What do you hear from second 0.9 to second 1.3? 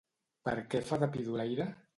de